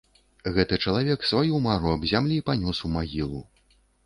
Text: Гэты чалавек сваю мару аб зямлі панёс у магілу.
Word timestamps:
Гэты 0.55 0.79
чалавек 0.85 1.27
сваю 1.31 1.59
мару 1.67 1.93
аб 1.97 2.09
зямлі 2.13 2.41
панёс 2.49 2.83
у 2.89 2.93
магілу. 2.97 3.45